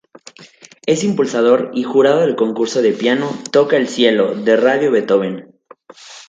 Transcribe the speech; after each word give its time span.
Es 0.87 1.03
impulsor 1.03 1.69
y 1.75 1.83
jurado 1.83 2.21
del 2.21 2.35
concurso 2.35 2.81
de 2.81 2.91
piano 2.91 3.29
"Toca 3.51 3.77
el 3.77 3.87
cielo" 3.87 4.33
de 4.33 4.55
Radio 4.57 4.89
Beethoven. 4.91 5.53